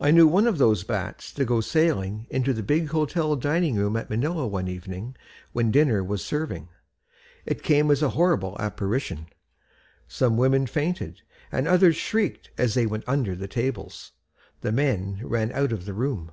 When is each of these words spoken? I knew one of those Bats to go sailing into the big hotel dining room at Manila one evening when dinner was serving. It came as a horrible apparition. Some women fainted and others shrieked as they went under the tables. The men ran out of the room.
I 0.00 0.12
knew 0.12 0.28
one 0.28 0.46
of 0.46 0.58
those 0.58 0.84
Bats 0.84 1.32
to 1.32 1.44
go 1.44 1.60
sailing 1.60 2.28
into 2.30 2.52
the 2.52 2.62
big 2.62 2.90
hotel 2.90 3.34
dining 3.34 3.74
room 3.74 3.96
at 3.96 4.08
Manila 4.08 4.46
one 4.46 4.68
evening 4.68 5.16
when 5.52 5.72
dinner 5.72 6.04
was 6.04 6.24
serving. 6.24 6.68
It 7.46 7.64
came 7.64 7.90
as 7.90 8.00
a 8.00 8.10
horrible 8.10 8.54
apparition. 8.60 9.26
Some 10.06 10.36
women 10.36 10.68
fainted 10.68 11.22
and 11.50 11.66
others 11.66 11.96
shrieked 11.96 12.52
as 12.58 12.74
they 12.74 12.86
went 12.86 13.02
under 13.08 13.34
the 13.34 13.48
tables. 13.48 14.12
The 14.60 14.70
men 14.70 15.18
ran 15.24 15.50
out 15.50 15.72
of 15.72 15.84
the 15.84 15.94
room. 15.94 16.30